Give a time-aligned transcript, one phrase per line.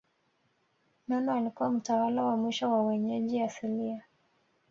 [1.07, 4.03] Nono alikuwa mtawala wa mwisho wa wenyeji asilia